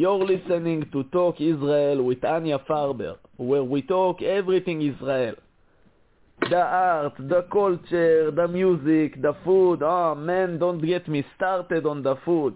You're 0.00 0.24
listening 0.24 0.88
to 0.92 1.02
Talk 1.10 1.40
Israel 1.40 2.04
with 2.04 2.24
Anya 2.24 2.60
Farber, 2.70 3.16
where 3.36 3.64
we 3.64 3.82
talk 3.82 4.22
everything 4.22 4.80
Israel. 4.80 5.34
The 6.48 6.62
art, 6.62 7.14
the 7.18 7.42
culture, 7.50 8.30
the 8.30 8.46
music, 8.46 9.20
the 9.20 9.34
food. 9.44 9.82
Oh 9.82 10.14
man, 10.14 10.60
don't 10.60 10.80
get 10.80 11.08
me 11.08 11.26
started 11.34 11.84
on 11.84 12.04
the 12.04 12.14
food. 12.24 12.54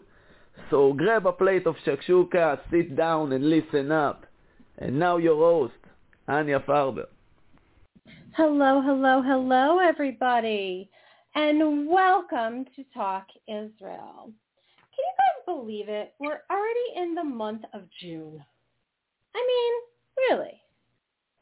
So 0.70 0.92
grab 0.92 1.26
a 1.26 1.32
plate 1.32 1.66
of 1.66 1.74
shakshuka, 1.84 2.60
sit 2.70 2.94
down 2.94 3.32
and 3.32 3.50
listen 3.50 3.90
up. 3.90 4.24
And 4.78 5.00
now 5.00 5.16
your 5.16 5.38
host, 5.38 5.82
Anya 6.28 6.60
Farber. 6.60 7.06
Hello, 8.36 8.80
hello, 8.82 9.20
hello 9.20 9.80
everybody, 9.80 10.88
and 11.34 11.88
welcome 11.88 12.66
to 12.76 12.84
Talk 12.94 13.26
Israel. 13.48 14.30
Can 14.94 15.04
you 15.04 15.14
guys 15.18 15.44
believe 15.46 15.88
it? 15.88 16.14
We're 16.18 16.42
already 16.50 16.96
in 16.96 17.14
the 17.14 17.24
month 17.24 17.62
of 17.72 17.82
June. 18.00 18.44
I 19.34 19.46
mean, 19.46 20.38
really. 20.38 20.60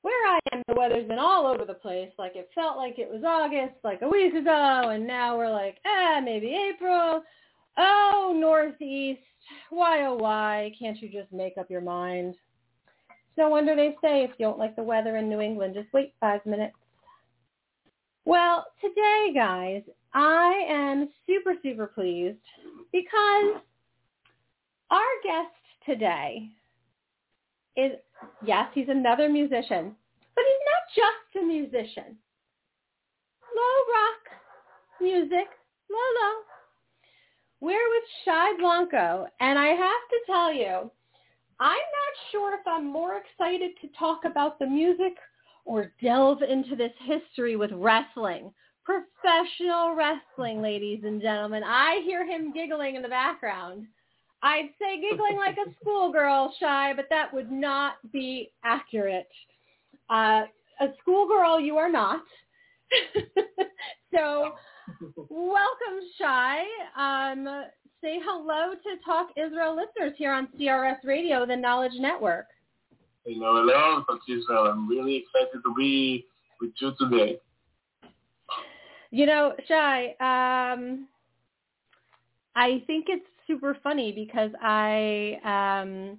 Where 0.03 0.29
I 0.29 0.39
am, 0.53 0.63
the 0.67 0.75
weather's 0.75 1.07
been 1.07 1.19
all 1.19 1.47
over 1.47 1.65
the 1.65 1.75
place. 1.75 2.11
Like 2.19 2.35
it 2.35 2.49
felt 2.55 2.77
like 2.77 2.99
it 2.99 3.11
was 3.11 3.23
August, 3.27 3.75
like 3.85 4.03
a 4.03 4.09
week 4.09 4.35
ago, 4.35 4.91
and 4.91 5.07
now 5.07 5.37
we're 5.37 5.51
like, 5.51 5.79
ah, 5.87 6.21
maybe 6.25 6.57
April. 6.71 7.23
Oh, 7.77 8.35
Northeast. 8.35 9.21
Why, 9.71 10.07
oh, 10.07 10.15
why? 10.15 10.73
Can't 10.79 11.01
you 11.03 11.09
just 11.09 11.33
make 11.33 11.59
up 11.59 11.71
your 11.71 11.81
mind? 11.81 12.35
No 13.37 13.49
wonder 13.49 13.75
they 13.75 13.97
say 14.03 14.23
if 14.23 14.31
you 14.39 14.47
don't 14.47 14.59
like 14.59 14.77
the 14.77 14.83
weather 14.83 15.17
in 15.17 15.29
New 15.29 15.41
England, 15.41 15.75
just 15.75 15.93
wait 15.93 16.15
five 16.21 16.45
minutes. 16.45 16.75
Well, 18.25 18.67
today, 18.81 19.33
guys, 19.35 19.83
I 20.15 20.65
am 20.69 21.09
super, 21.27 21.55
super 21.63 21.87
pleased 21.87 22.39
because 22.93 23.61
our 24.91 25.13
guest 25.23 25.55
today 25.87 26.49
is, 27.77 27.93
yes, 28.45 28.67
he's 28.75 28.89
another 28.89 29.29
musician, 29.29 29.95
but 30.35 30.45
he's 30.45 30.67
not 30.67 30.83
just 30.97 31.45
a 31.45 31.47
musician. 31.47 32.17
Low 33.57 33.77
rock 33.95 35.01
music, 35.01 35.49
low. 35.91 36.33
We're 37.61 37.91
with 37.91 38.05
Shay 38.25 38.53
Blanco, 38.59 39.27
and 39.39 39.59
I 39.59 39.67
have 39.67 39.77
to 39.79 40.19
tell 40.27 40.53
you, 40.53 40.91
I'm 41.61 41.69
not 41.69 42.15
sure 42.33 42.55
if 42.55 42.67
I'm 42.67 42.87
more 42.87 43.19
excited 43.19 43.73
to 43.83 43.99
talk 43.99 44.25
about 44.25 44.59
the 44.59 44.67
music 44.67 45.13
or 45.67 45.93
delve 46.03 46.43
into 46.43 46.75
this 46.75 46.93
history 47.05 47.57
with 47.57 47.71
wrestling. 47.75 48.51
Professional 48.91 49.95
wrestling, 49.95 50.61
ladies 50.61 51.03
and 51.05 51.23
gentlemen. 51.23 51.63
I 51.65 52.03
hear 52.05 52.27
him 52.27 52.53
giggling 52.53 52.97
in 52.97 53.03
the 53.03 53.09
background. 53.09 53.87
I'd 54.43 54.71
say 54.81 55.01
giggling 55.01 55.37
like 55.37 55.57
a 55.59 55.71
schoolgirl, 55.81 56.53
Shay, 56.59 56.93
but 56.97 57.07
that 57.09 57.33
would 57.33 57.53
not 57.53 57.95
be 58.13 58.51
accurate. 58.65 59.29
Uh, 60.09 60.43
a 60.81 60.89
schoolgirl 61.01 61.61
you 61.61 61.77
are 61.77 61.91
not. 61.91 62.23
so 64.13 64.55
welcome, 65.29 66.01
Shay. 66.19 66.65
Um, 66.97 67.65
say 68.03 68.19
hello 68.25 68.73
to 68.75 69.05
Talk 69.05 69.29
Israel 69.37 69.77
listeners 69.77 70.17
here 70.19 70.33
on 70.33 70.49
CRS 70.59 70.99
Radio, 71.05 71.47
the 71.47 71.55
Knowledge 71.55 71.95
Network. 72.01 72.47
Hello, 73.25 73.63
hello, 73.63 74.03
Talk 74.09 74.21
Israel. 74.29 74.67
I'm 74.67 74.89
really 74.89 75.15
excited 75.15 75.63
to 75.63 75.75
be 75.77 76.27
with 76.61 76.73
you 76.81 76.93
today. 76.99 77.39
You 79.11 79.27
know, 79.27 79.55
Shay, 79.67 80.17
um, 80.21 81.09
I 82.55 82.83
think 82.87 83.07
it's 83.09 83.27
super 83.47 83.77
funny 83.83 84.13
because 84.13 84.51
I 84.63 85.39
um, 85.45 86.19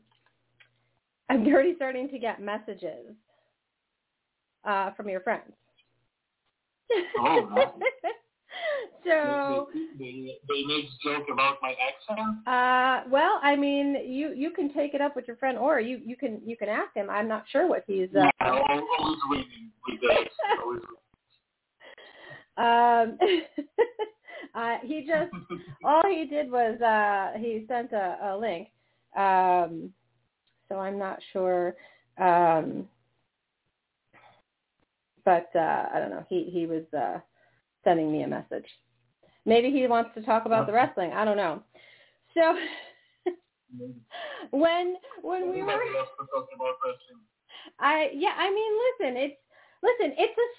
I'm 1.29 1.47
already 1.47 1.75
starting 1.75 2.09
to 2.09 2.19
get 2.19 2.41
messages 2.41 3.15
uh, 4.65 4.91
from 4.91 5.07
your 5.07 5.21
friends. 5.21 5.53
Oh, 7.17 7.47
so 9.05 9.67
they, 9.97 10.37
they, 10.49 10.63
make 10.65 10.85
joke 11.03 11.27
about 11.31 11.57
my 11.61 11.73
accent. 11.73 12.45
uh 12.45 13.09
well 13.09 13.39
i 13.41 13.55
mean 13.55 13.95
you 14.05 14.33
you 14.35 14.51
can 14.51 14.73
take 14.73 14.93
it 14.93 14.99
up 14.99 15.15
with 15.15 15.25
your 15.25 15.37
friend 15.37 15.57
or 15.57 15.79
you 15.79 16.01
you 16.05 16.17
can 16.17 16.41
you 16.45 16.57
can 16.57 16.67
ask 16.67 16.93
him 16.93 17.09
i'm 17.09 17.29
not 17.29 17.45
sure 17.49 17.65
what 17.67 17.83
he's 17.87 18.09
uh 18.13 18.29
I'm 18.41 18.83
always 18.99 19.17
waiting 19.29 19.71
with 19.87 20.01
that. 20.01 20.27
Um 22.57 23.17
uh 24.55 24.77
he 24.83 25.07
just 25.07 25.31
all 25.85 26.03
he 26.07 26.25
did 26.25 26.51
was 26.51 26.79
uh 26.81 27.37
he 27.39 27.65
sent 27.67 27.91
a, 27.93 28.17
a 28.23 28.37
link. 28.37 28.67
Um 29.15 29.91
so 30.69 30.79
i'm 30.79 30.97
not 30.97 31.19
sure 31.33 31.75
um 32.17 32.87
but 35.25 35.49
uh 35.55 35.85
i 35.93 35.99
don't 35.99 36.09
know. 36.09 36.25
He 36.29 36.49
he 36.51 36.65
was 36.65 36.83
uh 36.97 37.19
sending 37.83 38.11
me 38.11 38.23
a 38.23 38.27
message. 38.27 38.65
Maybe 39.45 39.71
he 39.71 39.87
wants 39.87 40.11
to 40.15 40.21
talk 40.21 40.45
about 40.45 40.67
the 40.67 40.73
wrestling. 40.73 41.11
I 41.13 41.25
don't 41.25 41.37
know. 41.37 41.63
So 42.33 42.55
when 44.51 44.95
when 45.21 45.49
we 45.49 45.63
were 45.63 45.71
Everybody 45.71 45.97
else 45.97 46.09
to 46.19 46.25
talk 46.27 46.47
about 46.53 46.75
wrestling. 46.85 47.21
I 47.79 48.09
yeah, 48.13 48.33
I 48.37 48.49
mean, 48.53 48.71
listen, 48.85 49.17
it's 49.17 49.37
listen, 49.81 50.15
it's 50.17 50.37
a 50.37 50.49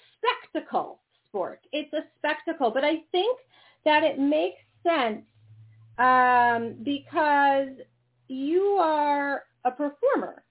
spectacle 0.51 0.99
sport. 1.33 1.61
It's 1.71 1.91
a 1.93 2.01
spectacle, 2.19 2.69
but 2.69 2.83
I 2.83 2.97
think 3.11 3.39
that 3.85 4.03
it 4.03 4.19
makes 4.19 4.59
sense 4.83 5.23
um, 5.97 6.75
because 6.83 7.69
you 8.27 8.77
are 8.79 9.43
a 9.65 9.71
performer, 9.71 10.43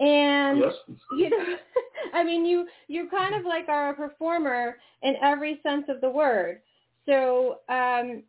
and 0.00 0.58
Yes. 0.58 0.72
you 1.18 1.30
know, 1.30 1.56
I 2.14 2.24
mean, 2.24 2.46
you 2.46 2.66
you 2.88 3.08
kind 3.10 3.34
of 3.34 3.44
like 3.44 3.68
are 3.68 3.90
a 3.90 3.94
performer 3.94 4.76
in 5.02 5.14
every 5.22 5.60
sense 5.62 5.84
of 5.88 6.00
the 6.00 6.10
word. 6.10 6.60
So, 7.06 7.58
um, 7.68 8.22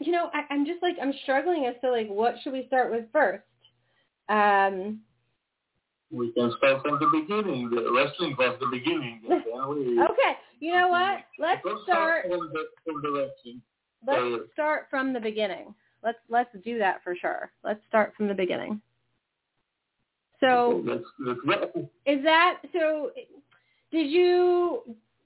you 0.00 0.12
know, 0.12 0.30
I, 0.32 0.52
I'm 0.52 0.64
just 0.64 0.82
like 0.82 0.96
I'm 1.00 1.12
struggling 1.22 1.66
as 1.66 1.74
to 1.82 1.90
like 1.90 2.08
what 2.08 2.36
should 2.42 2.52
we 2.52 2.66
start 2.66 2.90
with 2.90 3.04
first. 3.12 3.44
Um, 4.28 5.00
We 6.12 6.30
can 6.32 6.52
start 6.58 6.82
from 6.82 6.98
the 7.00 7.06
beginning. 7.06 7.70
The 7.70 7.90
wrestling 7.90 8.36
was 8.38 8.58
the 8.60 8.66
beginning. 8.66 9.22
We, 9.62 10.00
okay, 10.00 10.36
you 10.58 10.72
know 10.72 10.88
what? 10.88 11.20
Let's 11.38 11.60
Let's 11.64 11.82
start. 11.84 12.24
from 12.28 12.50
the, 12.52 12.64
from 12.84 13.00
the 13.00 13.12
wrestling. 13.12 13.62
Let's 14.04 14.50
start 14.52 14.86
from 14.90 15.12
the 15.12 15.20
beginning. 15.20 15.72
Let's 16.02 16.18
let's 16.28 16.50
do 16.64 16.78
that 16.78 17.02
for 17.04 17.14
sure. 17.14 17.52
Let's 17.62 17.80
start 17.88 18.12
from 18.16 18.26
the 18.26 18.34
beginning. 18.34 18.80
So 20.40 20.82
let's, 20.84 21.04
let's 21.46 21.70
is 22.06 22.24
that 22.24 22.58
so? 22.72 23.12
Did 23.92 24.10
you 24.10 24.82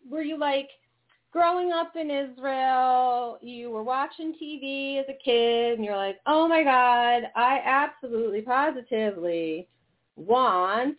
were 0.09 0.23
you 0.23 0.39
like 0.39 0.69
growing 1.33 1.73
up 1.73 1.97
in 1.97 2.11
Israel? 2.11 3.39
You 3.41 3.71
were 3.71 3.83
watching 3.83 4.35
TV 4.35 5.01
as 5.01 5.07
a 5.09 5.17
kid, 5.25 5.79
and 5.79 5.85
you're 5.85 5.97
like, 5.97 6.19
oh 6.27 6.47
my 6.47 6.63
god, 6.63 7.31
I 7.35 7.61
absolutely 7.65 8.43
positively 8.43 9.67
want 10.16 10.97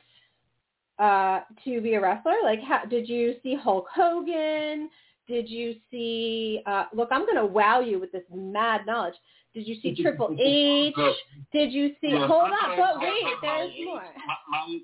uh, 1.00 1.41
to 1.66 1.81
be 1.81 1.94
a 1.95 2.01
wrestler. 2.01 2.33
Like, 2.44 2.61
how, 2.61 2.85
did 2.85 3.07
you 3.09 3.35
see 3.44 3.55
Hulk 3.55 3.88
Hogan? 3.94 4.89
Did 5.28 5.50
you 5.50 5.75
see? 5.91 6.61
Uh, 6.66 6.85
look, 6.94 7.09
I'm 7.11 7.25
going 7.25 7.35
to 7.38 7.45
wow 7.45 7.81
you 7.81 8.00
with 8.00 8.11
this 8.11 8.23
mad 8.33 8.81
knowledge. 8.85 9.16
Did 9.53 9.67
you 9.67 9.75
see 9.81 9.95
Triple 10.01 10.35
H? 10.39 10.94
No. 10.97 11.13
Did 11.51 11.72
you 11.72 11.89
see? 12.01 12.09
Yes, 12.11 12.28
hold 12.28 12.44
I- 12.51 12.72
on, 12.72 12.78
but 12.78 13.01
wait, 13.01 13.23
I- 13.25 13.35
there's 13.41 13.72
my- 13.78 13.85
more. 13.85 14.03
My, 14.28 14.79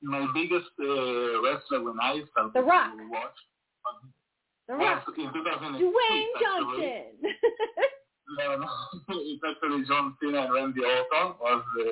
my, 0.00 0.20
my 0.26 0.32
biggest 0.32 0.70
uh, 0.80 1.42
wrestler 1.42 1.82
when 1.82 1.98
I 2.00 2.20
started 2.32 2.52
The 2.54 2.62
Rock. 2.62 2.92
to 2.96 3.08
watch 3.10 3.36
The 4.68 4.74
was 4.74 5.02
Rock, 5.06 5.18
in 5.18 5.32
2006. 5.32 5.84
Dwayne. 5.84 6.40
Johnson. 6.40 7.04
No, 8.36 8.56
no. 8.56 8.68
it's 9.08 9.42
actually 9.48 9.84
John 9.86 10.14
Cena 10.20 10.42
and 10.42 10.52
Randy 10.52 10.80
Orton 10.82 11.34
was 11.40 11.64
the 11.74 11.84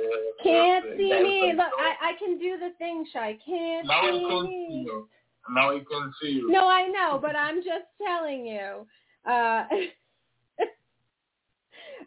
Can't 0.43 0.85
was 0.85 0.97
the 0.97 0.99
see 0.99 1.23
me. 1.23 1.53
Look. 1.57 1.67
I, 1.79 2.11
I 2.11 2.13
can 2.19 2.39
do 2.39 2.59
the 2.59 2.71
thing, 2.79 3.07
Shay. 3.13 3.39
Can't 3.45 3.87
now 3.87 4.03
I 4.03 4.11
see 4.11 4.27
can 4.29 4.47
see 4.47 4.85
you. 4.87 5.09
Now 5.51 5.71
I 5.71 5.79
can 5.79 6.13
see 6.21 6.29
you. 6.29 6.51
No, 6.51 6.69
I 6.69 6.89
know, 6.89 7.19
but 7.21 7.37
I'm 7.37 7.57
just 7.63 7.87
telling 8.05 8.47
you. 8.47 8.87
Uh, 9.25 9.65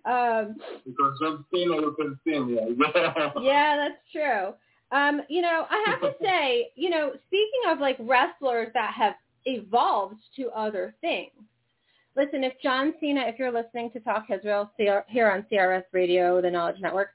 um, 0.09 0.57
Because 0.85 1.19
John 1.21 1.45
Cena 1.51 1.75
you 1.75 1.95
can 1.99 2.19
see 2.23 2.39
me. 2.39 2.59
yeah, 3.41 3.77
that's 3.77 4.01
true. 4.11 4.53
Um, 4.91 5.21
you 5.29 5.41
know, 5.41 5.65
I 5.69 5.83
have 5.87 6.01
to 6.01 6.13
say, 6.21 6.69
you 6.75 6.89
know, 6.89 7.11
speaking 7.27 7.61
of 7.69 7.79
like 7.79 7.97
wrestlers 7.99 8.69
that 8.73 8.93
have 8.93 9.15
evolved 9.45 10.21
to 10.35 10.49
other 10.49 10.93
things. 11.01 11.31
Listen, 12.15 12.43
if 12.43 12.53
John 12.61 12.93
Cena, 12.99 13.21
if 13.21 13.37
you're 13.39 13.51
listening 13.51 13.91
to 13.91 13.99
Talk 13.99 14.25
Israel 14.29 14.71
here 14.77 15.29
on 15.31 15.45
CRS 15.51 15.83
Radio, 15.91 16.41
the 16.41 16.49
Knowledge 16.49 16.79
Network, 16.81 17.09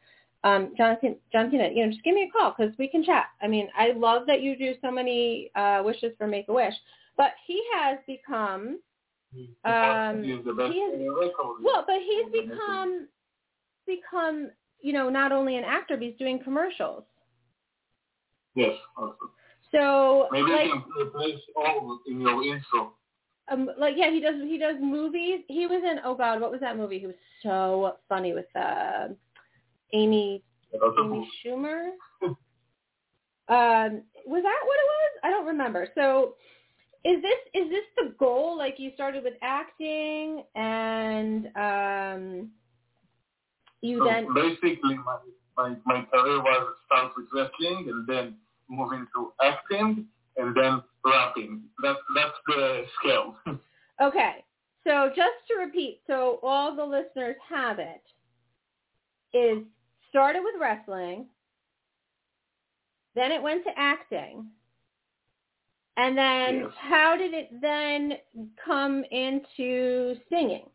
um, 0.44 0.72
John, 0.76 0.96
Cena, 1.00 1.14
John 1.32 1.50
Cena, 1.50 1.68
you 1.72 1.84
know, 1.84 1.90
just 1.90 2.04
give 2.04 2.14
me 2.14 2.22
a 2.28 2.30
call 2.30 2.54
because 2.56 2.76
we 2.78 2.88
can 2.88 3.04
chat. 3.04 3.26
I 3.42 3.48
mean, 3.48 3.68
I 3.76 3.92
love 3.96 4.22
that 4.26 4.40
you 4.40 4.56
do 4.56 4.74
so 4.82 4.90
many 4.90 5.50
uh, 5.56 5.82
wishes 5.84 6.12
for 6.16 6.26
Make 6.26 6.48
a 6.48 6.52
Wish, 6.52 6.74
but 7.16 7.32
he 7.46 7.62
has 7.74 7.98
become 8.06 8.78
Um, 9.64 10.22
He's 10.22 10.44
the 10.44 10.52
best 10.52 10.72
he 10.72 10.78
is- 10.78 11.12
well, 11.62 11.84
but 11.86 11.96
he's 12.00 12.30
become 12.48 13.08
become 13.86 14.50
you 14.80 14.92
know, 14.92 15.08
not 15.08 15.32
only 15.32 15.56
an 15.56 15.64
actor, 15.64 15.96
but 15.96 16.04
he's 16.04 16.16
doing 16.18 16.38
commercials. 16.38 17.04
Yes, 18.54 18.74
also. 18.98 19.16
So 19.72 20.28
Maybe 20.30 20.52
like, 20.52 20.66
I 20.66 20.68
can 20.68 20.84
replace 21.00 21.40
all 21.56 21.98
in 22.06 22.20
your 22.20 22.44
intro. 22.44 22.92
Um, 23.48 23.70
like 23.78 23.94
yeah, 23.96 24.10
he 24.10 24.20
does 24.20 24.36
he 24.42 24.58
does 24.58 24.76
movies. 24.80 25.40
He 25.48 25.66
was 25.66 25.82
in 25.84 25.98
oh 26.04 26.14
god, 26.14 26.40
what 26.40 26.50
was 26.50 26.60
that 26.60 26.76
movie? 26.76 26.98
He 26.98 27.06
was 27.06 27.16
so 27.42 27.96
funny 28.08 28.32
with 28.32 28.46
uh, 28.56 29.08
Amy 29.92 30.42
Amy 30.98 31.28
Schumer. 31.44 31.90
um, 33.48 34.02
was 34.26 34.42
that 34.42 34.60
what 34.64 34.78
it 34.80 34.88
was? 34.88 35.20
I 35.22 35.30
don't 35.30 35.46
remember. 35.46 35.88
So 35.94 36.34
is 37.04 37.20
this 37.20 37.62
is 37.62 37.70
this 37.70 37.84
the 37.96 38.14
goal? 38.18 38.56
Like 38.56 38.78
you 38.78 38.92
started 38.94 39.24
with 39.24 39.34
acting 39.42 40.44
and 40.54 41.48
um 41.56 42.50
you 43.84 43.98
So 43.98 44.04
then 44.06 44.32
basically, 44.34 44.96
my, 45.04 45.18
my, 45.58 45.76
my 45.84 46.06
career 46.06 46.40
was 46.40 46.74
start 46.86 47.12
with 47.16 47.26
wrestling 47.34 47.86
and 47.90 48.06
then 48.06 48.36
move 48.70 48.92
into 48.92 49.32
acting 49.42 50.06
and 50.36 50.54
then 50.56 50.82
rapping. 51.04 51.62
That's 51.82 51.98
that's 52.14 52.38
the 52.46 52.84
scale. 53.00 53.36
Okay. 54.02 54.44
So 54.84 55.08
just 55.14 55.38
to 55.48 55.56
repeat, 55.64 56.00
so 56.06 56.40
all 56.42 56.74
the 56.74 56.84
listeners 56.84 57.36
have 57.48 57.78
it, 57.78 58.02
is 59.32 59.62
started 60.10 60.40
with 60.42 60.56
wrestling, 60.60 61.26
then 63.14 63.30
it 63.30 63.40
went 63.40 63.64
to 63.64 63.70
acting, 63.78 64.46
and 65.96 66.18
then 66.18 66.62
Yes. 66.62 66.70
how 66.76 67.16
did 67.16 67.32
it 67.34 67.50
then 67.62 68.14
come 68.64 69.04
into 69.10 70.16
singing? 70.28 70.66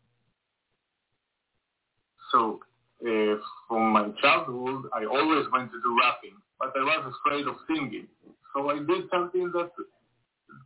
so 2.32 2.60
uh, 3.06 3.34
from 3.68 3.92
my 3.92 4.08
childhood, 4.22 4.84
I 4.94 5.04
always 5.04 5.46
wanted 5.52 5.70
to 5.72 5.80
do 5.82 5.98
rapping, 6.02 6.36
but 6.58 6.72
I 6.76 6.82
was 6.82 7.12
afraid 7.24 7.46
of 7.46 7.56
singing. 7.66 8.06
So 8.54 8.70
I 8.70 8.78
did 8.78 9.08
something 9.12 9.50
that 9.54 9.70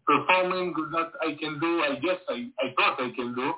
performing 0.06 0.74
that 0.92 1.12
I 1.20 1.34
can 1.38 1.58
do. 1.60 1.80
I 1.82 1.98
guess 2.00 2.20
I, 2.28 2.48
I 2.60 2.72
thought 2.76 3.00
I 3.00 3.10
can 3.14 3.34
do. 3.34 3.52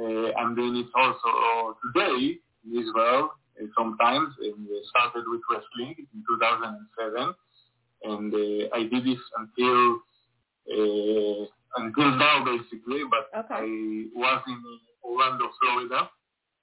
Uh, 0.00 0.32
I'm 0.38 0.54
doing 0.54 0.76
it 0.76 0.86
also 0.94 1.76
today 1.86 2.38
in 2.64 2.78
Israel 2.78 3.30
uh, 3.60 3.66
sometimes. 3.76 4.34
And 4.40 4.66
uh, 4.68 4.80
started 4.90 5.24
with 5.28 5.40
wrestling 5.50 5.94
in 5.98 6.24
2007, 6.28 7.34
and 8.04 8.34
uh, 8.34 8.76
I 8.76 8.82
did 8.84 9.04
this 9.04 9.22
until 9.38 9.98
uh, 10.70 11.46
until 11.76 12.10
now 12.16 12.44
basically. 12.44 13.02
But 13.10 13.30
Okay. 13.40 13.54
I 13.54 14.04
was 14.14 14.42
in 14.46 14.62
Orlando, 15.04 15.50
Florida, 15.60 16.10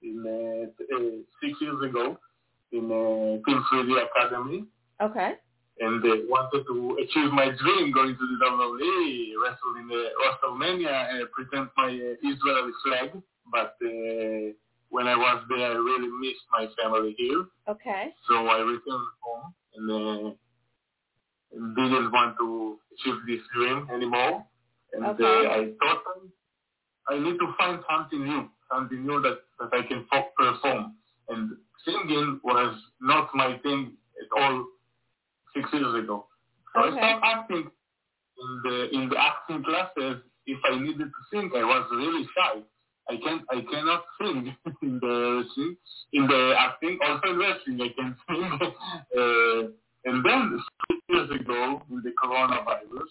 in 0.02 0.24
uh, 0.26 0.96
uh, 0.96 1.00
six 1.42 1.60
years 1.60 1.82
ago 1.82 2.18
in 2.72 2.84
uh, 2.90 3.48
Team 3.48 3.62
3D 3.72 4.04
Academy 4.04 4.64
Okay. 5.02 5.32
And 5.80 6.02
uh, 6.04 6.16
wanted 6.28 6.64
to 6.66 6.96
achieve 7.02 7.30
my 7.32 7.50
dream 7.62 7.92
going 7.92 8.16
to 8.16 8.26
the 8.26 8.38
WWE, 8.44 9.32
wrestle 9.42 9.76
in 9.80 9.88
the 9.88 10.08
WrestleMania, 10.22 11.22
uh, 11.22 11.26
present 11.36 11.70
my 11.76 11.88
uh, 11.88 12.30
Israeli 12.32 12.72
flag. 12.84 13.22
But 13.52 13.76
uh, 13.84 14.52
when 14.88 15.06
I 15.06 15.16
was 15.16 15.44
there, 15.48 15.72
I 15.72 15.74
really 15.74 16.08
missed 16.20 16.46
my 16.52 16.66
family 16.82 17.14
here, 17.18 17.44
Okay. 17.68 18.14
so 18.28 18.46
I 18.46 18.58
returned 18.58 19.10
home 19.20 19.54
and 19.74 19.90
uh, 19.90 20.30
didn't 21.76 22.10
want 22.12 22.36
to 22.38 22.78
achieve 22.94 23.20
this 23.26 23.40
dream 23.54 23.88
anymore. 23.92 24.44
And 24.94 25.04
Okay. 25.06 25.24
uh, 25.24 25.50
I 25.50 25.72
thought 25.80 26.02
I, 27.08 27.14
I 27.14 27.18
need 27.18 27.38
to 27.38 27.54
find 27.58 27.80
something 27.90 28.24
new, 28.24 28.48
something 28.72 29.06
new 29.06 29.20
that, 29.22 29.38
that 29.60 29.70
I 29.72 29.82
can 29.86 30.06
perform. 30.38 30.94
And 31.28 31.50
singing 31.84 32.40
was 32.42 32.74
not 33.00 33.28
my 33.34 33.58
thing 33.58 33.92
at 34.22 34.42
all 34.42 34.64
six 35.56 35.68
years 35.72 36.04
ago. 36.04 36.26
So 36.74 36.80
Okay. 36.84 37.00
I 37.00 37.18
started 37.18 37.22
acting 37.24 37.64
in 38.42 38.50
the 38.64 38.76
in 38.94 39.08
the 39.08 39.16
acting 39.18 39.64
classes. 39.64 40.22
If 40.46 40.58
I 40.70 40.78
needed 40.78 41.08
to 41.16 41.20
sing, 41.32 41.50
I 41.56 41.64
was 41.64 41.88
really 41.90 42.24
shy. 42.36 42.60
I 43.08 43.16
can't 43.24 43.42
I 43.50 43.60
cannot 43.72 44.04
sing 44.20 44.54
in 44.82 45.00
the 45.00 45.44
sing 45.54 45.76
in 46.12 46.26
the 46.26 46.54
acting. 46.58 46.98
Also 47.02 47.28
in 47.32 47.38
wrestling, 47.38 47.80
I 47.80 47.90
can 47.98 48.16
sing. 48.28 48.50
uh, 49.18 49.62
and 50.08 50.24
then 50.24 50.60
six 50.88 51.00
years 51.08 51.30
ago, 51.40 51.82
with 51.90 52.04
the 52.04 52.12
coronavirus, 52.22 53.10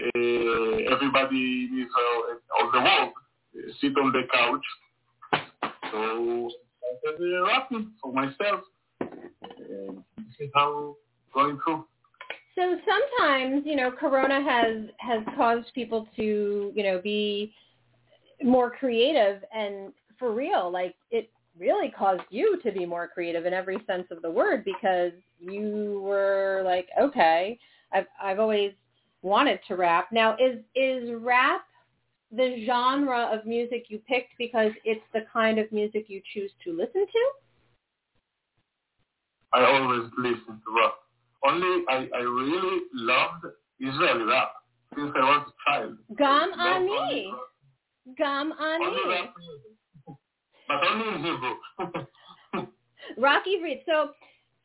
uh, 0.00 0.94
everybody 0.94 1.68
in 1.70 1.86
Israel, 1.86 2.40
all 2.58 2.70
the 2.72 2.80
world, 2.80 3.12
uh, 3.56 3.72
sit 3.80 3.92
on 4.02 4.12
the 4.12 4.22
couch. 4.32 4.66
So 5.92 6.50
I 6.82 6.98
started 7.00 7.34
uh, 7.34 7.46
rapping 7.46 7.92
for 8.02 8.12
myself. 8.12 8.62
And 9.00 10.02
this 10.16 10.34
is 10.40 10.50
how 10.54 10.96
going 11.32 11.58
through. 11.64 11.84
So 12.54 12.76
sometimes, 12.84 13.62
you 13.64 13.76
know, 13.76 13.92
Corona 13.92 14.42
has 14.42 14.88
has 14.98 15.22
caused 15.36 15.72
people 15.74 16.08
to, 16.16 16.72
you 16.74 16.82
know, 16.82 17.00
be 17.00 17.54
more 18.42 18.70
creative 18.70 19.42
and 19.54 19.92
for 20.18 20.32
real, 20.32 20.70
like 20.70 20.94
it 21.10 21.30
really 21.58 21.90
caused 21.90 22.22
you 22.30 22.60
to 22.62 22.72
be 22.72 22.84
more 22.84 23.08
creative 23.08 23.46
in 23.46 23.52
every 23.52 23.78
sense 23.86 24.06
of 24.10 24.22
the 24.22 24.30
word 24.30 24.64
because 24.64 25.12
you 25.38 26.00
were 26.04 26.62
like, 26.64 26.88
okay, 27.00 27.58
I've 27.92 28.06
I've 28.20 28.40
always 28.40 28.72
wanted 29.22 29.60
to 29.68 29.76
rap. 29.76 30.08
Now, 30.12 30.34
is 30.34 30.58
is 30.74 31.10
rap 31.20 31.62
the 32.30 32.64
genre 32.66 33.30
of 33.32 33.46
music 33.46 33.86
you 33.88 34.00
picked 34.06 34.32
because 34.36 34.72
it's 34.84 35.04
the 35.14 35.24
kind 35.32 35.58
of 35.58 35.70
music 35.72 36.06
you 36.08 36.20
choose 36.34 36.50
to 36.64 36.76
listen 36.76 37.06
to? 37.06 37.30
I 39.52 39.64
always 39.64 40.10
listen 40.18 40.60
to 40.66 40.76
rap. 40.76 40.94
Only 41.46 41.84
I, 41.88 42.08
I 42.14 42.20
really 42.20 42.80
loved 42.92 43.46
Israeli 43.80 44.24
rap 44.24 44.50
since 44.96 45.12
I 45.14 45.20
was 45.20 45.46
a 45.48 45.70
child. 45.70 45.96
Gam 46.16 46.52
ani, 46.58 47.32
gam 48.16 48.52
ani. 48.60 49.30
But 50.66 50.86
only 50.86 51.08
in 51.08 51.24
Hebrew. 51.24 52.66
Rak 53.16 53.44
Ivrit. 53.46 53.82
So, 53.86 54.10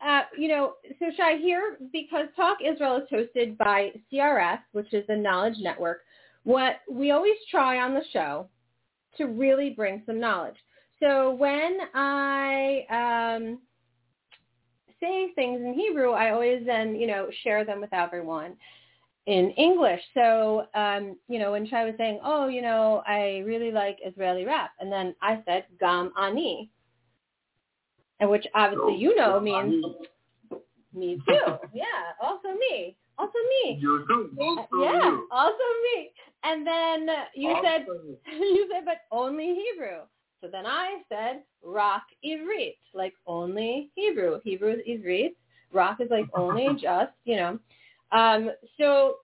uh, 0.05 0.23
you 0.37 0.49
know, 0.49 0.73
so 0.99 1.05
Shay 1.15 1.39
here, 1.41 1.77
because 1.93 2.25
Talk 2.35 2.57
Israel 2.65 2.97
is 2.97 3.09
hosted 3.09 3.57
by 3.57 3.91
CRS, 4.11 4.59
which 4.73 4.93
is 4.93 5.05
the 5.07 5.15
Knowledge 5.15 5.57
Network, 5.59 6.01
what 6.43 6.77
we 6.91 7.11
always 7.11 7.37
try 7.49 7.79
on 7.79 7.93
the 7.93 8.03
show 8.11 8.47
to 9.17 9.25
really 9.25 9.69
bring 9.69 10.03
some 10.05 10.19
knowledge. 10.19 10.57
So 10.99 11.31
when 11.31 11.77
I 11.93 13.35
um, 13.37 13.59
say 15.03 15.33
things 15.35 15.61
in 15.61 15.73
Hebrew, 15.73 16.11
I 16.11 16.31
always 16.31 16.65
then, 16.65 16.95
you 16.95 17.07
know, 17.07 17.27
share 17.43 17.65
them 17.65 17.81
with 17.81 17.93
everyone 17.93 18.55
in 19.25 19.51
English. 19.51 20.01
So, 20.13 20.65
um, 20.75 21.17
you 21.27 21.39
know, 21.39 21.51
when 21.51 21.67
Shay 21.67 21.85
was 21.85 21.95
saying, 21.97 22.19
oh, 22.23 22.47
you 22.47 22.61
know, 22.61 23.03
I 23.07 23.43
really 23.45 23.71
like 23.71 23.99
Israeli 24.05 24.45
rap, 24.45 24.71
and 24.79 24.91
then 24.91 25.15
I 25.21 25.41
said, 25.45 25.65
Gam 25.79 26.11
Ani, 26.19 26.69
and 28.19 28.29
which 28.29 28.45
obviously 28.55 28.95
you 28.95 29.15
know 29.15 29.39
means 29.39 29.83
me 30.93 31.19
too. 31.27 31.57
yeah, 31.73 32.13
also 32.21 32.49
me. 32.57 32.95
Also 33.17 33.37
me. 33.65 33.77
You 33.79 34.05
do. 34.07 34.31
Also 34.39 34.67
yeah, 34.81 35.03
you. 35.03 35.27
also 35.31 35.63
me. 35.83 36.11
And 36.43 36.65
then 36.65 37.07
you 37.35 37.55
said 37.63 37.85
Also 37.87 38.01
you 38.39 38.69
said 38.71 38.85
but 38.85 38.97
only 39.11 39.47
Hebrew. 39.47 39.99
So 40.43 40.49
then 40.51 40.65
I 40.65 40.97
said 41.07 41.43
rock 41.63 42.03
Ivrit, 42.25 42.75
like 42.93 43.13
only 43.25 43.91
Hebrew. 43.95 44.41
Hebrew 44.43 44.73
is 44.73 44.79
Ivrit. 44.85 45.35
Rock 45.71 46.01
is 46.01 46.09
like 46.11 46.25
only 46.33 46.73
just, 46.81 47.13
you 47.23 47.37
know. 47.37 47.59
Um, 48.11 48.51
so 48.77 49.15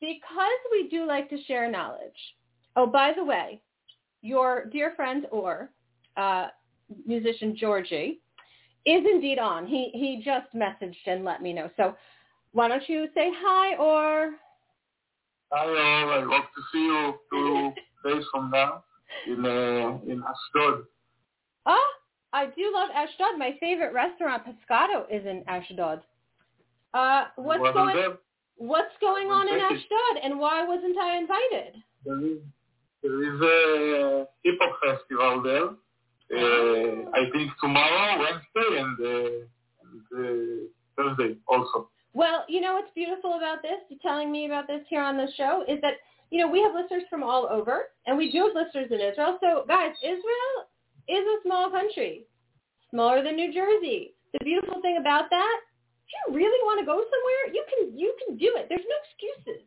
because 0.00 0.60
we 0.70 0.88
do 0.88 1.04
like 1.04 1.28
to 1.30 1.42
share 1.48 1.68
knowledge. 1.68 2.12
Oh, 2.76 2.86
by 2.86 3.12
the 3.14 3.24
way, 3.24 3.60
your 4.22 4.66
dear 4.66 4.92
friend 4.94 5.26
or 5.32 5.70
uh, 6.16 6.46
musician 7.06 7.56
Georgie 7.58 8.20
is 8.86 9.02
indeed 9.12 9.40
on. 9.40 9.66
He 9.66 9.90
he 9.94 10.22
just 10.24 10.46
messaged 10.54 10.94
and 11.06 11.24
let 11.24 11.42
me 11.42 11.52
know. 11.52 11.70
So 11.76 11.96
why 12.52 12.68
don't 12.68 12.88
you 12.88 13.08
say 13.16 13.32
hi 13.34 13.74
or 13.78 14.36
Hi 15.50 15.66
all. 15.66 16.10
I 16.12 16.20
hope 16.20 16.44
to 16.54 16.62
see 16.72 16.78
you 16.78 17.14
two 17.32 17.72
days 18.08 18.24
from 18.32 18.50
now 18.52 18.84
in 19.26 19.44
uh, 19.44 19.98
in 20.10 20.22
Ashdod. 20.22 20.84
oh 21.66 21.92
I 22.32 22.46
do 22.46 22.72
love 22.72 22.88
Ashdod. 22.94 23.38
My 23.38 23.56
favorite 23.60 23.92
restaurant 23.92 24.42
Pescado 24.44 25.04
is 25.10 25.26
in 25.26 25.44
Ashdod. 25.46 26.00
Uh, 26.94 27.24
what's 27.36 27.60
Wasn't 27.60 27.74
going 27.74 27.96
there? 27.96 28.16
What's 28.56 28.94
going 29.00 29.28
on 29.28 29.48
in 29.48 29.58
Ashdod 29.58 30.22
and 30.22 30.38
why 30.38 30.66
wasn't 30.66 30.96
I 30.98 31.16
invited? 31.16 31.82
There 32.04 32.20
is 32.24 32.38
there 33.02 33.34
is 33.34 33.40
a 33.40 34.26
hip 34.44 34.54
hop 34.60 34.78
festival 34.80 35.42
there. 35.42 35.68
Uh, 36.32 37.10
I 37.12 37.30
think 37.32 37.50
tomorrow, 37.60 38.18
Wednesday, 38.18 38.80
and, 38.80 39.00
uh, 39.00 39.28
and 39.82 40.06
uh, 40.16 40.68
Thursday 40.96 41.36
also. 41.46 41.90
Well, 42.14 42.44
you 42.48 42.60
know 42.60 42.74
what's 42.74 42.92
beautiful 42.94 43.34
about 43.36 43.62
this? 43.62 43.80
You 43.88 43.98
telling 44.00 44.30
me 44.30 44.46
about 44.46 44.66
this 44.66 44.82
here 44.88 45.02
on 45.02 45.16
the 45.16 45.28
show 45.36 45.64
is 45.68 45.80
that 45.82 45.94
you 46.32 46.40
know 46.40 46.50
we 46.50 46.62
have 46.62 46.72
listeners 46.74 47.04
from 47.10 47.22
all 47.22 47.46
over, 47.46 47.92
and 48.06 48.16
we 48.16 48.32
do 48.32 48.48
have 48.48 48.56
listeners 48.56 48.90
in 48.90 49.00
Israel. 49.00 49.38
So, 49.44 49.64
guys, 49.68 49.92
Israel 50.02 50.56
is 51.06 51.20
a 51.20 51.42
small 51.44 51.70
country, 51.70 52.24
smaller 52.90 53.22
than 53.22 53.36
New 53.36 53.52
Jersey, 53.52 54.14
the 54.32 54.44
beautiful 54.44 54.80
thing 54.80 54.96
about 54.98 55.28
that, 55.30 55.56
if 56.06 56.08
you 56.08 56.36
really 56.36 56.60
want 56.64 56.80
to 56.80 56.86
go 56.86 56.96
somewhere, 56.96 57.42
you 57.52 57.64
can 57.68 57.98
you 57.98 58.14
can 58.24 58.36
do 58.36 58.52
it. 58.56 58.66
There's 58.68 58.84
no 58.88 58.98
excuses. 59.04 59.62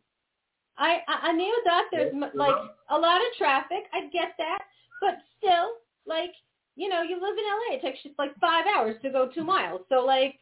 I 0.77 1.01
I, 1.07 1.29
I 1.29 1.31
know 1.31 1.53
that 1.65 1.85
there's 1.91 2.13
like 2.33 2.55
a 2.89 2.97
lot 2.97 3.21
of 3.21 3.29
traffic. 3.37 3.85
I 3.93 4.09
get 4.09 4.33
that, 4.37 4.63
but 5.01 5.21
still, 5.37 5.77
like 6.05 6.33
you 6.75 6.89
know, 6.89 7.01
you 7.01 7.15
live 7.21 7.37
in 7.37 7.45
LA. 7.45 7.77
It 7.77 7.81
takes 7.81 7.99
you 8.03 8.11
like 8.17 8.35
five 8.41 8.65
hours 8.65 8.95
to 9.03 9.09
go 9.09 9.29
two 9.33 9.43
miles. 9.43 9.81
So 9.89 10.03
like, 10.03 10.39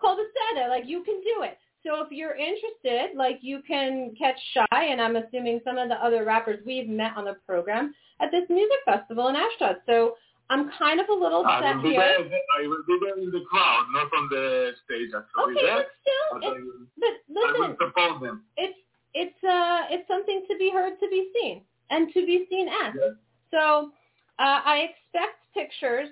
call 0.00 0.16
the 0.16 0.26
Sada. 0.34 0.68
Like 0.68 0.84
you 0.86 1.02
can 1.04 1.20
do 1.22 1.42
it. 1.42 1.58
So 1.84 2.02
if 2.02 2.12
you're 2.12 2.36
interested, 2.36 3.16
like 3.16 3.38
you 3.42 3.60
can 3.66 4.14
catch 4.18 4.38
Shay, 4.54 4.92
and 4.92 5.00
I'm 5.00 5.16
assuming 5.16 5.60
some 5.64 5.78
of 5.78 5.88
the 5.88 5.96
other 5.96 6.24
rappers 6.24 6.60
we've 6.64 6.88
met 6.88 7.12
on 7.16 7.24
the 7.24 7.36
program 7.46 7.94
at 8.20 8.30
this 8.30 8.44
music 8.48 8.78
festival 8.84 9.28
in 9.28 9.36
Ashdod. 9.36 9.76
So 9.86 10.14
I'm 10.48 10.70
kind 10.78 11.00
of 11.00 11.08
a 11.08 11.12
little 11.12 11.44
I 11.44 11.58
upset 11.58 11.84
here. 11.84 11.98
there. 11.98 12.38
I 12.62 12.66
will 12.66 12.84
be 12.86 12.98
there 13.02 13.18
in 13.18 13.30
the 13.30 13.42
crowd, 13.50 13.86
not 13.92 14.06
on 14.16 14.28
the 14.30 14.72
stage 14.84 15.10
actually. 15.16 15.54
Okay, 15.54 15.66
there, 15.66 15.76
but 15.76 15.86
still, 16.02 16.36
it's, 16.36 17.18
but 17.28 17.42
I 17.42 17.52
will 17.52 17.68
listen, 17.68 18.22
them. 18.22 18.42
it's 18.56 18.78
it's 19.14 19.44
uh 19.44 19.82
it's 19.90 20.06
something 20.06 20.44
to 20.50 20.56
be 20.58 20.70
heard, 20.70 21.00
to 21.00 21.08
be 21.08 21.30
seen, 21.34 21.62
and 21.90 22.12
to 22.12 22.26
be 22.26 22.46
seen 22.50 22.68
as. 22.68 22.94
Yes. 22.94 23.12
So 23.50 23.90
uh, 24.38 24.60
I 24.64 24.90
expect 24.90 25.38
pictures, 25.54 26.08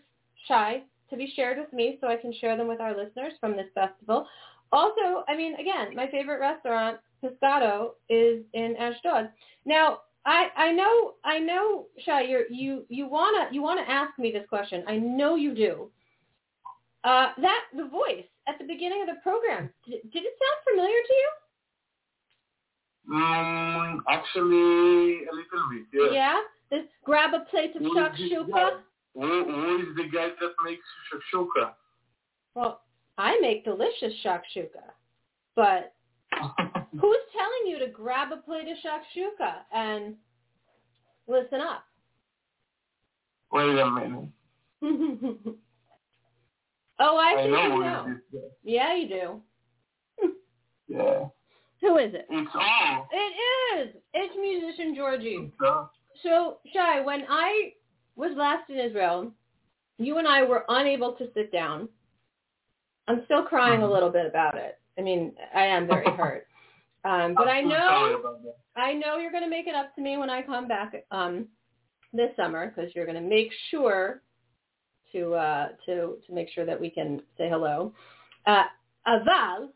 Shay, 0.47 0.85
to 1.11 1.17
be 1.17 1.33
shared 1.35 1.59
with 1.59 1.73
me 1.73 1.99
so 2.01 2.07
I 2.07 2.17
can 2.17 2.33
share 2.41 2.57
them 2.57 2.69
with 2.69 2.81
our 2.81 2.97
listeners 2.97 3.35
from 3.41 3.57
this 3.57 3.67
festival. 3.75 4.27
Also, 4.73 5.25
I 5.29 5.37
mean, 5.37 5.55
again, 5.55 5.95
my 5.95 6.09
favorite 6.11 6.41
restaurant, 6.41 6.99
Pescado, 7.23 7.91
is 8.09 8.45
in 8.55 8.77
Ashdod. 8.79 9.31
Now, 9.65 10.01
I, 10.27 10.49
I 10.57 10.73
know 10.73 11.15
I 11.25 11.39
know 11.39 11.87
Shay, 11.99 12.27
you're, 12.29 12.47
you 12.51 12.85
you 12.89 13.09
wanna 13.09 13.49
you 13.51 13.63
wanna 13.63 13.85
ask 13.89 14.19
me 14.19 14.31
this 14.31 14.47
question. 14.49 14.85
I 14.87 14.97
know 14.97 15.35
you 15.35 15.55
do. 15.55 15.91
Uh, 17.03 17.29
that 17.41 17.63
the 17.75 17.89
voice 17.89 18.27
at 18.47 18.59
the 18.59 18.65
beginning 18.65 19.01
of 19.01 19.09
the 19.15 19.21
program 19.23 19.71
did, 19.87 20.03
did 20.13 20.23
it 20.25 20.35
sound 20.39 20.77
familiar 20.77 20.99
to 21.07 21.15
you? 21.15 21.31
Mm, 23.11 23.99
actually, 24.09 25.25
a 25.25 25.33
little 25.33 25.69
bit. 25.71 25.87
Yes. 25.93 26.11
Yeah. 26.13 26.41
This 26.71 26.87
grab 27.05 27.35
a 27.35 27.41
plate 27.51 27.75
of 27.75 27.83
Who 27.83 27.99
is 27.99 28.13
this 28.17 28.31
shakshuka. 28.31 28.81
Who, 29.15 29.45
who 29.45 29.79
is 29.79 29.97
the 29.97 30.05
guy 30.15 30.29
that 30.29 30.53
makes 30.65 30.85
shakshuka? 31.11 31.73
Well, 32.55 32.83
I 33.19 33.39
make 33.41 33.65
delicious 33.65 34.13
shakshuka, 34.25 34.93
but 35.57 35.93
who's 36.93 37.19
telling 37.33 37.67
you 37.67 37.79
to 37.81 37.89
grab 37.89 38.33
a 38.33 38.39
plate 38.39 38.69
of 38.69 38.77
shakshuka 38.79 39.55
and 39.73 40.15
listen 41.29 41.61
up? 41.61 41.85
Wait 43.53 43.79
a 43.79 43.91
minute. 43.91 44.29
oh, 47.01 47.17
I 47.17 47.35
I 47.39 47.43
think 47.43 47.53
know 47.53 47.77
know. 47.79 48.07
is 48.09 48.17
this 48.33 48.41
guy. 48.41 48.49
Yeah, 48.65 48.95
you 48.95 49.09
do. 49.09 49.41
Yeah. 50.89 51.27
Who 51.83 51.99
is 51.99 52.13
it? 52.15 52.27
It's 52.29 52.51
all. 52.53 53.09
It 53.13 53.79
is. 53.79 53.95
It's 54.13 54.35
musician 54.37 54.95
Georgie. 54.97 55.53
It's. 55.61 55.91
So, 56.23 56.59
Shay, 56.73 57.03
when 57.05 57.23
I 57.31 57.73
was 58.17 58.33
last 58.37 58.69
in 58.69 58.79
Israel, 58.79 59.31
you 59.99 60.19
and 60.19 60.27
I 60.27 60.43
were 60.43 60.65
unable 60.69 61.13
to 61.13 61.29
sit 61.33 61.53
down. 61.53 61.89
I'm 63.11 63.25
still 63.25 63.43
crying 63.43 63.83
a 63.83 63.87
Mhm. 63.87 63.91
little 63.93 64.11
bit 64.11 64.27
about 64.27 64.57
it. 64.57 64.79
I 64.97 65.03
mean, 65.03 65.35
I 65.55 65.65
am 65.67 65.87
very 65.87 66.05
hurt. 66.23 66.47
Um, 67.05 67.35
but 67.35 67.49
I 67.49 67.59
I'm 67.59 67.65
so 67.65 67.71
sorry 67.71 68.13
know. 68.13 68.55
I 68.77 68.93
know 68.93 69.17
you're 69.19 69.33
going 69.33 69.43
to 69.43 69.51
make 69.51 69.67
it 69.67 69.75
up 69.75 69.95
to 69.97 70.01
me 70.01 70.17
when 70.17 70.31
I 70.31 70.43
come 70.43 70.69
back 70.69 70.95
um, 71.11 71.49
this 72.13 72.31
summer 72.37 72.69
because 72.69 72.95
you're 72.95 73.07
going 73.07 73.21
to 73.23 73.29
make 73.29 73.51
sure 73.71 74.23
to 75.13 75.35
uh, 75.35 75.69
to 75.87 76.19
to 76.25 76.33
make 76.33 76.49
sure 76.51 76.65
that 76.65 76.81
we 76.81 76.89
can 76.91 77.21
say 77.37 77.49
hello. 77.49 77.93
Uh, 78.47 78.65
aval, 79.09 79.71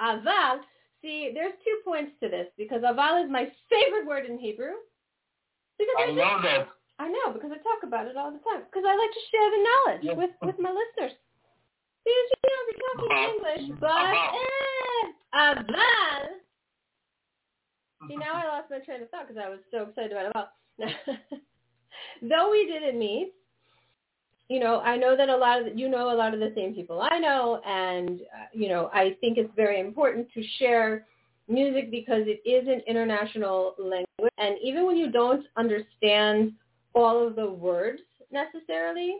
aval. 0.00 0.60
See, 1.00 1.30
there's 1.34 1.54
two 1.64 1.78
points 1.84 2.12
to 2.22 2.28
this 2.28 2.48
because 2.58 2.82
aval 2.82 3.24
is 3.24 3.30
my 3.30 3.50
favorite 3.70 4.06
word 4.06 4.26
in 4.26 4.38
Hebrew. 4.38 4.74
Because 5.78 5.94
I, 5.98 6.02
I 6.02 6.12
know 6.12 6.42
that. 6.42 6.68
I 6.98 7.08
know 7.08 7.32
because 7.32 7.50
I 7.50 7.56
talk 7.58 7.82
about 7.82 8.06
it 8.06 8.16
all 8.16 8.30
the 8.30 8.38
time 8.40 8.62
because 8.68 8.84
I 8.86 8.94
like 8.94 9.10
to 9.10 9.24
share 9.30 9.50
the 9.50 9.64
knowledge 9.66 10.04
Yeah. 10.04 10.14
with 10.14 10.30
with 10.42 10.58
my 10.58 10.70
listeners. 10.70 11.16
Because 12.04 12.28
you 12.32 12.50
know 12.50 12.60
we're 12.66 12.80
talking 12.88 13.12
English, 13.34 13.78
but 13.80 13.90
Aval. 13.90 14.34
eh, 14.34 15.04
aval. 15.34 16.42
See, 18.08 18.16
now 18.16 18.34
I 18.34 18.46
lost 18.46 18.70
my 18.70 18.78
train 18.80 19.02
of 19.02 19.10
thought 19.10 19.28
because 19.28 19.42
I 19.44 19.48
was 19.48 19.60
so 19.70 19.82
excited 19.84 20.12
about 20.12 20.26
it. 20.26 20.32
Well, 20.34 20.88
though 22.22 22.50
we 22.50 22.66
didn't 22.66 22.98
meet, 22.98 23.32
you 24.48 24.58
know, 24.58 24.80
I 24.80 24.96
know 24.96 25.16
that 25.16 25.28
a 25.28 25.36
lot 25.36 25.60
of 25.60 25.66
the, 25.66 25.78
you 25.78 25.88
know 25.88 26.12
a 26.12 26.16
lot 26.16 26.34
of 26.34 26.40
the 26.40 26.52
same 26.56 26.74
people 26.74 27.00
I 27.00 27.18
know, 27.18 27.60
and 27.64 28.20
uh, 28.20 28.46
you 28.52 28.68
know, 28.68 28.90
I 28.92 29.16
think 29.20 29.38
it's 29.38 29.52
very 29.54 29.80
important 29.80 30.28
to 30.34 30.42
share 30.58 31.06
music 31.48 31.90
because 31.90 32.22
it 32.26 32.46
is 32.48 32.66
an 32.68 32.82
international 32.86 33.74
language, 33.78 34.32
and 34.38 34.56
even 34.62 34.86
when 34.86 34.96
you 34.96 35.10
don't 35.10 35.46
understand 35.56 36.52
all 36.94 37.26
of 37.26 37.36
the 37.36 37.48
words 37.48 38.02
necessarily, 38.30 39.18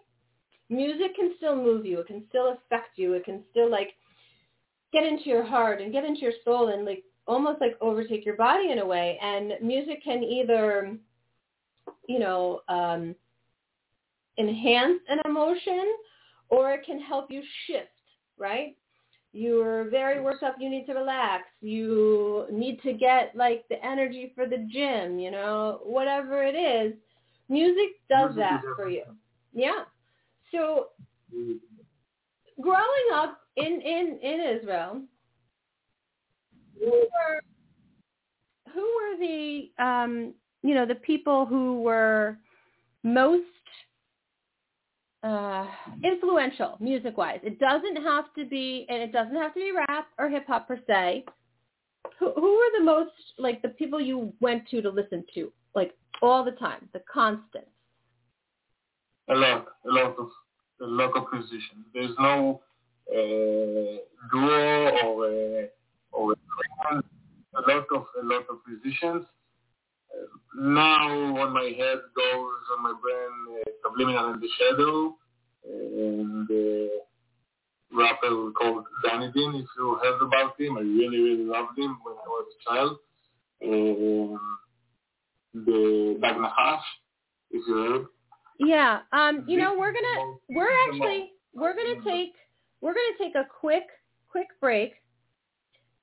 music 0.73 1.15
can 1.15 1.35
still 1.37 1.57
move 1.57 1.85
you. 1.85 2.01
It 2.01 2.07
can 2.07 2.25
still 2.29 2.53
affect 2.53 2.97
you. 2.97 3.13
It 3.15 3.25
can 3.25 3.43
still 3.51 3.71
like 3.71 3.95
get 4.93 5.05
into 5.05 5.25
your 5.29 5.45
heart 5.45 5.81
and 5.81 5.93
get 5.93 6.05
into 6.05 6.21
your 6.21 6.33
soul 6.45 6.69
and 6.69 6.85
like 6.85 7.05
almost 7.27 7.61
like 7.61 7.77
overtake 7.81 8.25
your 8.27 8.37
body 8.37 8.71
in 8.71 8.79
a 8.79 8.87
way. 8.87 9.19
And 9.23 9.53
music 9.63 10.03
can 10.03 10.23
either, 10.23 10.97
you 12.09 12.19
know, 12.19 12.61
um, 12.69 13.15
enhance 14.39 15.01
an 15.09 15.21
emotion 15.25 15.95
or 16.49 16.73
it 16.73 16.85
can 16.85 17.01
help 17.01 17.31
you 17.31 17.43
shift, 17.67 17.89
right? 18.39 18.77
You're 19.35 19.89
very 19.89 20.21
worked 20.21 20.43
up, 20.43 20.57
you 20.61 20.69
need 20.69 20.85
to 20.87 20.93
relax. 20.93 21.45
You 21.63 22.47
need 22.53 22.83
to 22.83 22.93
get 22.93 23.35
like 23.35 23.65
the 23.71 23.83
energy 23.85 24.33
for 24.35 24.47
the 24.47 24.67
gym, 24.71 25.19
you 25.19 25.31
know, 25.31 25.81
whatever 25.85 26.43
it 26.43 26.55
is. 26.55 26.93
Music 27.49 27.97
does 28.11 28.35
that 28.37 28.63
for 28.77 28.91
you. 28.91 29.05
Yeah. 29.55 29.85
So 30.53 30.89
growing 32.61 33.09
up 33.15 33.41
in, 33.57 33.81
in, 33.81 34.19
in 34.23 34.59
Israel, 34.59 35.03
who 36.79 36.91
were 36.91 37.43
who 38.73 38.81
were 38.81 39.19
the 39.19 39.71
um, 39.83 40.35
you 40.63 40.75
know 40.75 40.87
the 40.87 40.95
people 40.95 41.47
who 41.47 41.83
were 41.83 42.39
most 43.03 43.45
uh, 45.23 45.67
influential 46.03 46.77
music 46.81 47.17
wise? 47.17 47.41
It 47.43 47.59
doesn't 47.59 47.97
have 47.97 48.33
to 48.35 48.45
be, 48.45 48.87
and 48.89 49.03
it 49.03 49.13
doesn't 49.13 49.37
have 49.37 49.55
to 49.55 49.61
be 49.61 49.73
rap 49.73 50.09
or 50.19 50.29
hip 50.29 50.47
hop 50.47 50.69
per 50.69 50.79
se. 50.87 51.25
Who, 52.19 52.33
who 52.35 52.57
were 52.57 52.79
the 52.79 52.85
most 52.85 53.13
like 53.39 53.63
the 53.63 53.69
people 53.69 54.01
you 54.01 54.33
went 54.41 54.69
to 54.71 54.83
to 54.83 54.91
listen 54.91 55.25
to 55.35 55.53
like 55.75 55.95
all 56.21 56.45
the 56.45 56.53
time, 56.53 56.89
the 56.93 57.03
constant? 57.13 57.67
A 59.29 59.35
lot, 59.35 59.67
of 60.83 61.25
musicians. 61.33 61.87
There's 61.95 62.15
no 62.19 62.61
uh, 63.11 63.97
duo 64.33 64.91
or 65.05 65.29
a, 65.29 65.69
or 66.13 66.33
a. 66.33 66.37
A 67.55 67.61
lot 67.71 67.85
of, 67.95 68.07
a 68.19 68.25
lot 68.25 68.47
of 68.49 68.61
musicians. 68.67 69.27
Uh, 70.11 70.27
now 70.57 71.37
on 71.37 71.53
my 71.53 71.65
head 71.77 71.99
goes 72.17 72.63
on 72.75 72.83
my 72.83 72.95
brain 73.03 73.61
uh, 73.61 73.71
Subliminal 73.85 74.33
in 74.33 74.41
the 74.41 74.49
Shadow 74.59 75.17
and 75.65 76.51
uh, 76.51 77.97
rapper 77.97 78.51
called 78.53 78.85
Danny 79.05 79.31
Dean. 79.33 79.55
If 79.55 79.67
you 79.77 79.99
heard 80.03 80.23
about 80.23 80.59
him, 80.59 80.79
I 80.79 80.81
really, 80.81 81.21
really 81.21 81.45
loved 81.45 81.79
him 81.79 81.99
when 82.03 82.15
I 82.15 82.29
was 82.29 82.47
a 82.55 82.71
child. 82.71 82.99
Um, 83.65 84.41
the 85.55 86.19
Dag 86.23 86.37
Nahash, 86.37 86.85
if 87.51 87.63
you 87.67 87.75
heard. 87.75 88.07
Yeah, 88.59 89.01
um, 89.13 89.45
you 89.49 89.59
know 89.59 89.77
we're 89.79 89.93
gonna 89.93 90.39
we're 90.49 90.69
actually 90.89 91.33
we're 91.55 91.75
gonna 91.75 92.03
take 92.05 92.33
we're 92.81 92.95
gonna 92.95 93.19
take 93.19 93.35
a 93.35 93.45
quick 93.61 93.85
quick 94.29 94.49
break, 94.61 94.93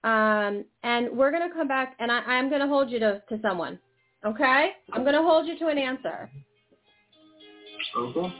um, 0.03 0.65
and 0.83 1.09
we're 1.15 1.31
gonna 1.31 1.53
come 1.53 1.67
back 1.67 1.95
and 1.99 2.11
I, 2.11 2.19
I'm 2.19 2.49
gonna 2.49 2.67
hold 2.67 2.89
you 2.89 2.99
to, 2.99 3.21
to 3.29 3.39
someone. 3.41 3.79
Okay, 4.25 4.71
I'm 4.93 5.03
gonna 5.05 5.23
hold 5.23 5.47
you 5.47 5.57
to 5.59 5.67
an 5.67 5.77
answer. 5.77 6.29
Okay. 7.97 8.33